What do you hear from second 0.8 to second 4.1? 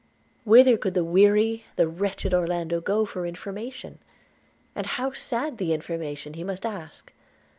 the weary, the wretched Orlando go for information?